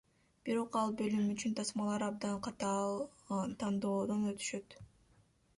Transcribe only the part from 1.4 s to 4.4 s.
тасмалар абдан катаал тандоодон